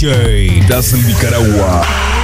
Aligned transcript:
DJ 0.00 0.64
Dazzle 0.66 1.02
Nicaragua. 1.04 2.19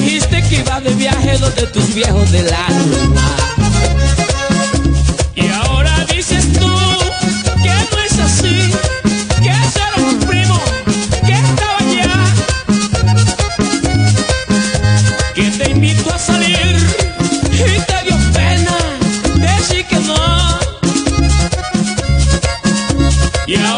dijiste 0.00 0.42
que 0.48 0.56
iba 0.56 0.80
de 0.80 0.94
viaje 0.94 1.38
donde 1.38 1.66
tus 1.68 1.94
viejos 1.94 2.30
del 2.30 2.52
alma. 2.52 3.36
Y 5.34 5.48
ahora 5.48 6.04
dices 6.12 6.44
tú 6.52 6.72
que 7.62 7.74
no 7.90 7.98
es 8.06 8.18
así, 8.18 8.70
que 9.42 9.48
era 9.50 9.96
un 10.08 10.18
primo, 10.20 10.60
que 11.26 11.32
estaba 11.32 11.78
allá, 11.78 12.12
que 15.34 15.50
te 15.50 15.70
invitó 15.70 16.14
a 16.14 16.18
salir 16.18 16.76
y 17.52 17.80
te 17.88 18.02
dio 18.04 18.16
pena 18.32 18.76
decir 19.36 19.84
que 19.86 19.98
no. 20.00 20.58
Y 23.46 23.56
ahora 23.56 23.77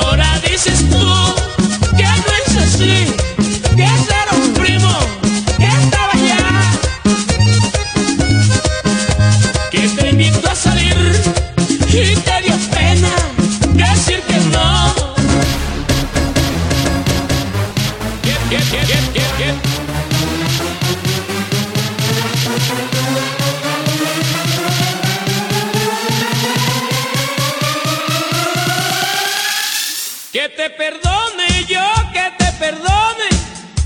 perdone, 30.80 31.66
yo 31.68 31.86
que 32.14 32.26
te 32.38 32.50
perdone, 32.52 33.28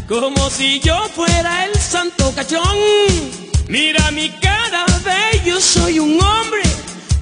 como 0.07 0.49
si 0.49 0.79
yo 0.79 0.97
fuera 1.09 1.65
el 1.65 1.75
santo 1.75 2.33
cachón. 2.37 2.79
Mira 3.67 4.13
mi 4.13 4.29
cara 4.29 4.87
de 5.03 5.41
yo 5.45 5.61
soy 5.61 5.99
un 5.99 6.23
hombre 6.23 6.63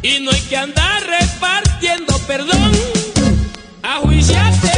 y 0.02 0.20
no 0.20 0.30
hay 0.30 0.42
que 0.42 0.58
andar 0.58 1.02
repartiendo 1.06 2.18
perdón. 2.26 2.70
A 3.82 3.96
juiciarte 4.00 4.71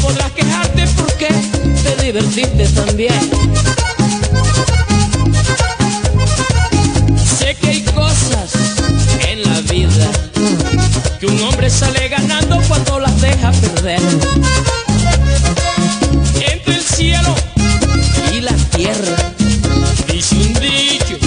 podrás 0.00 0.30
quejarte 0.32 0.86
porque 0.96 1.28
te 1.82 2.02
divertiste 2.02 2.66
también. 2.68 3.30
Sé 7.38 7.54
que 7.56 7.68
hay 7.68 7.82
cosas 7.82 8.52
en 9.28 9.42
la 9.42 9.60
vida 9.62 10.10
que 11.20 11.26
un 11.26 11.42
hombre 11.42 11.70
sale 11.70 12.08
ganando 12.08 12.60
cuando 12.68 13.00
las 13.00 13.20
deja 13.20 13.52
perder. 13.52 14.00
Entre 16.52 16.74
el 16.74 16.82
cielo 16.82 17.34
y 18.32 18.40
la 18.40 18.52
tierra 18.76 19.16
dice 20.12 20.34
un 20.36 20.54
dicho 20.54 21.18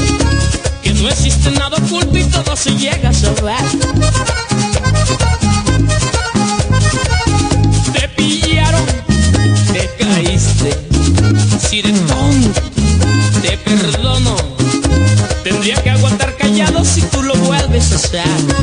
que 0.82 0.94
no 0.94 1.10
existe 1.10 1.52
nada 1.52 1.78
oculto 1.78 2.18
y 2.18 2.24
todo 2.26 2.56
se 2.56 2.72
llega 2.76 3.10
a 3.10 3.14
saber. 3.14 4.41
shot. 18.12 18.61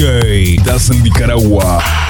DJ 0.00 0.56
Das 0.64 0.88
Nicaragua. 0.88 2.09